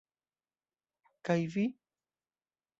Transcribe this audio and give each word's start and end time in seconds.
Kaj 1.29 1.39
vi..? 1.57 1.69